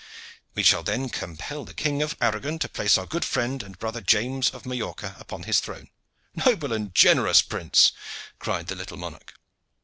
[0.55, 4.01] "We shall then compel the King of Aragon to place our good friend and brother
[4.01, 5.91] James of Majorca upon the throne."
[6.33, 7.91] "Noble and generous prince!"
[8.39, 9.35] cried the little monarch.